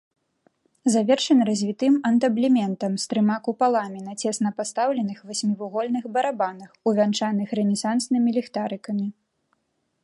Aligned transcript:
Завершаны 0.93 1.43
развітым 1.49 1.93
антаблементам 2.09 2.91
з 3.03 3.05
трыма 3.11 3.35
купаламі 3.49 3.99
на 4.07 4.13
цесна 4.25 4.49
пастаўленых 4.63 5.19
васьмівугольных 5.31 6.03
барабанах, 6.17 6.69
увянчаных 6.95 7.47
рэнесанснымі 7.63 8.29
ліхтарыкамі. 8.41 9.07